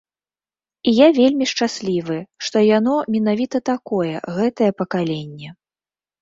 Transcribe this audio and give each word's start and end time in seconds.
І 0.91 0.93
я 0.99 1.07
вельмі 1.17 1.45
шчаслівы, 1.51 2.17
што 2.47 2.57
яно 2.77 2.95
менавіта 3.17 3.57
такое, 3.71 4.11
гэтае 4.39 4.71
пакаленне. 4.81 5.49